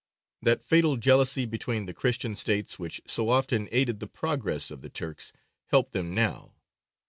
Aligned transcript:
That 0.41 0.63
fatal 0.63 0.97
jealousy 0.97 1.45
between 1.45 1.85
the 1.85 1.93
Christian 1.93 2.35
States 2.35 2.79
which 2.79 3.03
so 3.05 3.29
often 3.29 3.69
aided 3.71 3.99
the 3.99 4.07
progress 4.07 4.71
of 4.71 4.81
the 4.81 4.89
Turks 4.89 5.31
helped 5.67 5.91
them 5.93 6.15
now. 6.15 6.55